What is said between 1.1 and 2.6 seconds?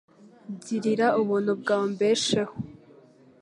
ubuntu bwawe umbesheho